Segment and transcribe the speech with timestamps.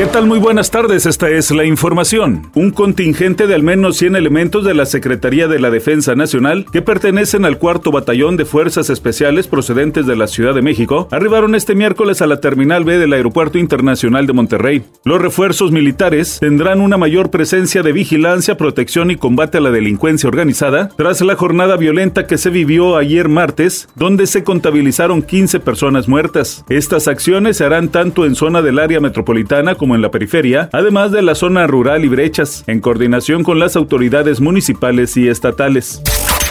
[0.00, 0.26] ¿Qué tal?
[0.26, 2.50] Muy buenas tardes, esta es la información.
[2.54, 6.80] Un contingente de al menos 100 elementos de la Secretaría de la Defensa Nacional, que
[6.80, 11.74] pertenecen al cuarto batallón de Fuerzas Especiales procedentes de la Ciudad de México, arribaron este
[11.74, 14.84] miércoles a la Terminal B del Aeropuerto Internacional de Monterrey.
[15.04, 20.28] Los refuerzos militares tendrán una mayor presencia de vigilancia, protección y combate a la delincuencia
[20.30, 26.08] organizada tras la jornada violenta que se vivió ayer martes, donde se contabilizaron 15 personas
[26.08, 26.64] muertas.
[26.70, 31.12] Estas acciones se harán tanto en zona del área metropolitana como en la periferia, además
[31.12, 36.02] de la zona rural y brechas, en coordinación con las autoridades municipales y estatales.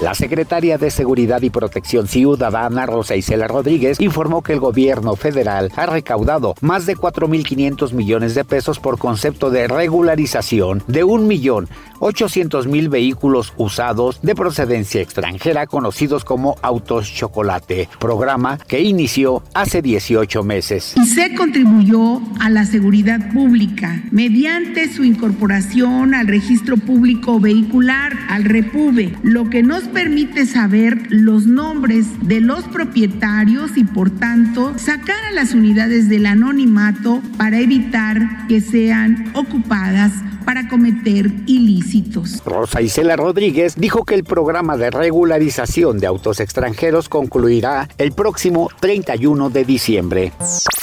[0.02, 5.73] La secretaria de Seguridad y Protección Ciudadana, Rosa Isela Rodríguez, informó que el gobierno federal
[5.75, 13.53] ha recaudado más de 4.500 millones de pesos por concepto de regularización de 1.800.000 vehículos
[13.58, 20.94] usados de procedencia extranjera conocidos como autos chocolate, programa que inició hace 18 meses.
[20.95, 28.45] Y se contribuyó a la seguridad pública mediante su incorporación al registro público vehicular, al
[28.45, 35.23] REPUBE, lo que nos permite saber los nombres de los propietarios y por tanto sacar
[35.30, 40.14] a las unidades del anonimato para evitar que sean ocupadas
[40.45, 42.42] para cometer ilícitos.
[42.45, 48.70] Rosa Isela Rodríguez dijo que el programa de regularización de autos extranjeros concluirá el próximo
[48.80, 50.34] 31 de diciembre.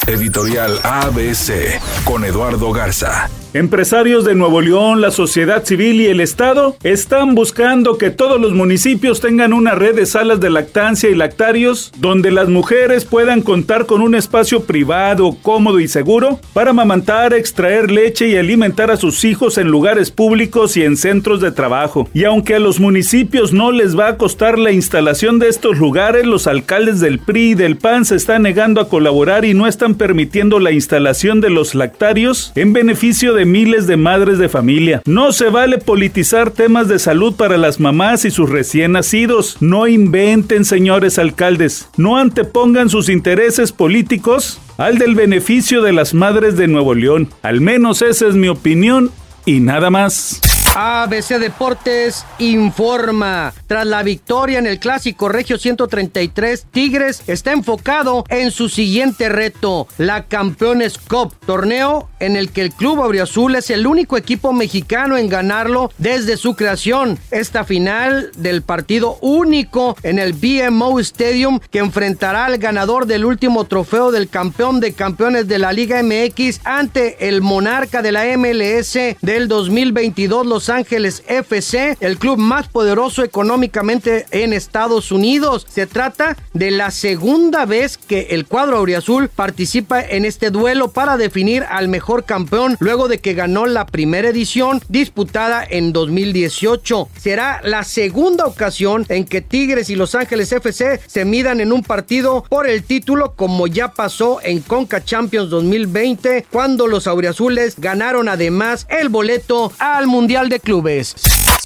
[0.06, 3.28] Editorial ABC con Eduardo Garza.
[3.56, 8.52] Empresarios de Nuevo León, la sociedad civil y el Estado están buscando que todos los
[8.52, 13.86] municipios tengan una red de salas de lactancia y lactarios donde las mujeres puedan contar
[13.86, 19.24] con un espacio privado, cómodo y seguro para amamantar, extraer leche y alimentar a sus
[19.24, 22.10] hijos en lugares públicos y en centros de trabajo.
[22.12, 26.26] Y aunque a los municipios no les va a costar la instalación de estos lugares,
[26.26, 29.94] los alcaldes del PRI y del PAN se están negando a colaborar y no están
[29.94, 35.02] permitiendo la instalación de los lactarios en beneficio de miles de madres de familia.
[35.06, 39.56] No se vale politizar temas de salud para las mamás y sus recién nacidos.
[39.60, 41.88] No inventen, señores alcaldes.
[41.96, 47.28] No antepongan sus intereses políticos al del beneficio de las madres de Nuevo León.
[47.42, 49.10] Al menos esa es mi opinión
[49.44, 50.40] y nada más.
[50.78, 53.54] ABC Deportes informa.
[53.66, 59.88] Tras la victoria en el clásico Regio 133, Tigres está enfocado en su siguiente reto,
[59.96, 65.16] la Campeones Cup, torneo en el que el Club Auriazul es el único equipo mexicano
[65.16, 67.18] en ganarlo desde su creación.
[67.30, 73.64] Esta final del partido único en el BMO Stadium que enfrentará al ganador del último
[73.64, 78.98] trofeo del campeón de campeones de la Liga MX ante el monarca de la MLS
[79.22, 85.66] del 2022, Los Ángeles FC, el club más poderoso económicamente en Estados Unidos.
[85.68, 91.16] Se trata de la segunda vez que el cuadro auriazul participa en este duelo para
[91.16, 97.08] definir al mejor campeón luego de que ganó la primera edición disputada en 2018.
[97.18, 101.82] Será la segunda ocasión en que Tigres y Los Ángeles FC se midan en un
[101.82, 108.28] partido por el título como ya pasó en Conca Champions 2020 cuando los auriazules ganaron
[108.28, 111.14] además el boleto al Mundial Clubes.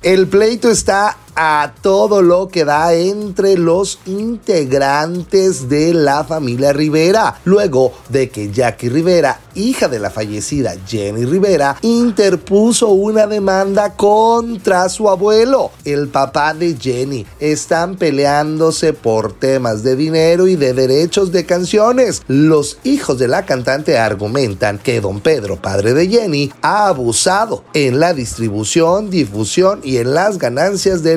[0.03, 7.41] El pleito está a todo lo que da entre los integrantes de la familia Rivera,
[7.45, 14.89] luego de que Jackie Rivera, hija de la fallecida Jenny Rivera, interpuso una demanda contra
[14.89, 17.27] su abuelo, el papá de Jenny.
[17.39, 22.23] Están peleándose por temas de dinero y de derechos de canciones.
[22.29, 28.01] Los hijos de la cantante argumentan que don Pedro, padre de Jenny, ha abusado en
[28.01, 31.17] la distribución, difusión y en las ganancias de